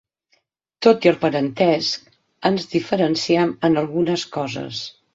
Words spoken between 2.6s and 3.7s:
diferenciem